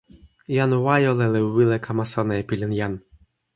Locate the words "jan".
0.55-0.73, 2.79-2.93